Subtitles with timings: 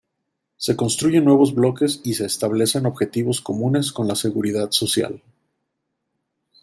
[0.57, 5.21] Se construyen nuevos bloques y se establecen objetivos comunes con la Seguridad Social.